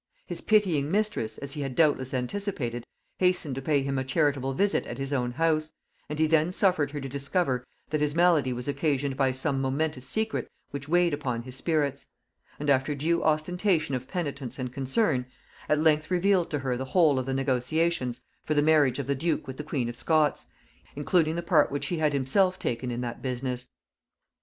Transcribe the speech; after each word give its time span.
His 0.25 0.41
pitying 0.41 0.89
mistress, 0.89 1.37
as 1.37 1.51
he 1.51 1.61
had 1.61 1.75
doubtless 1.75 2.11
anticipated, 2.11 2.87
hastened 3.19 3.53
to 3.53 3.61
pay 3.61 3.83
him 3.83 3.99
a 3.99 4.03
charitable 4.03 4.53
visit 4.53 4.83
at 4.87 4.97
his 4.97 5.13
own 5.13 5.33
house, 5.33 5.73
and 6.09 6.17
he 6.17 6.25
then 6.25 6.51
suffered 6.51 6.89
her 6.89 6.99
to 6.99 7.07
discover 7.07 7.63
that 7.91 8.01
his 8.01 8.15
malady 8.15 8.51
was 8.51 8.67
occasioned 8.67 9.15
by 9.15 9.31
some 9.31 9.61
momentous 9.61 10.07
secret 10.07 10.49
which 10.71 10.89
weighed 10.89 11.13
upon 11.13 11.43
his 11.43 11.55
spirits; 11.55 12.07
and 12.59 12.67
after 12.67 12.95
due 12.95 13.23
ostentation 13.23 13.93
of 13.93 14.07
penitence 14.07 14.57
and 14.57 14.73
concern, 14.73 15.27
at 15.69 15.79
length 15.79 16.09
revealed 16.09 16.49
to 16.49 16.57
her 16.57 16.75
the 16.77 16.85
whole 16.97 17.19
of 17.19 17.27
the 17.27 17.33
negotiations 17.35 18.21
for 18.43 18.55
the 18.55 18.63
marriage 18.63 18.97
of 18.97 19.05
the 19.05 19.13
duke 19.13 19.45
with 19.45 19.57
the 19.57 19.63
queen 19.63 19.87
of 19.87 19.95
Scots, 19.95 20.47
including 20.95 21.35
the 21.35 21.43
part 21.43 21.69
which 21.71 21.85
he 21.89 21.99
had 21.99 22.11
himself 22.13 22.57
taken 22.57 22.89
in 22.89 23.01
that 23.01 23.21
business. 23.21 23.67